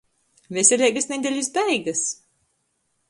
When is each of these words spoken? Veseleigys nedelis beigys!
Veseleigys 0.57 1.07
nedelis 1.11 1.49
beigys! 1.59 2.03